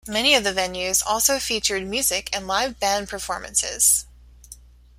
[0.07, 4.07] Many of the venues also feature music and live band performances.